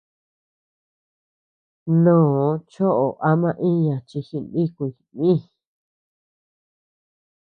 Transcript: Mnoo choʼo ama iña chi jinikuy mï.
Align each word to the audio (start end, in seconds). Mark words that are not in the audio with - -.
Mnoo 1.91 2.49
choʼo 2.71 3.07
ama 3.29 3.49
iña 3.69 3.95
chi 4.07 4.19
jinikuy 4.27 4.91
mï. 5.17 5.33